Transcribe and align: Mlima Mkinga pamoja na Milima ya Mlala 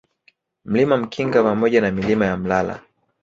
Mlima 0.65 0.97
Mkinga 0.97 1.43
pamoja 1.43 1.81
na 1.81 1.91
Milima 1.91 2.25
ya 2.25 2.37
Mlala 2.37 2.79